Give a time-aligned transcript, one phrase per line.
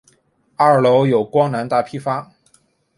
[0.55, 2.31] 二楼有光南大批发。